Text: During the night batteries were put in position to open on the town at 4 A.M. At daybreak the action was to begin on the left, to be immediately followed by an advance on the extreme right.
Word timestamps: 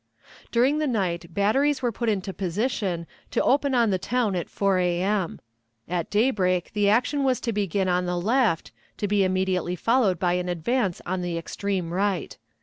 During 0.51 0.79
the 0.79 0.87
night 0.87 1.31
batteries 1.31 1.83
were 1.83 1.91
put 1.91 2.09
in 2.09 2.21
position 2.21 3.05
to 3.29 3.43
open 3.43 3.75
on 3.75 3.91
the 3.91 3.99
town 3.99 4.35
at 4.35 4.49
4 4.49 4.79
A.M. 4.79 5.39
At 5.87 6.09
daybreak 6.09 6.71
the 6.73 6.89
action 6.89 7.23
was 7.23 7.39
to 7.41 7.53
begin 7.53 7.87
on 7.87 8.07
the 8.07 8.17
left, 8.19 8.71
to 8.97 9.07
be 9.07 9.23
immediately 9.23 9.75
followed 9.75 10.17
by 10.17 10.33
an 10.33 10.49
advance 10.49 11.03
on 11.05 11.21
the 11.21 11.37
extreme 11.37 11.93
right. 11.93 12.35